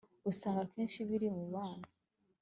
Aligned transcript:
usanga 0.31 0.59
akenshi 0.65 0.99
biri 1.09 1.27
mubana 1.35 1.87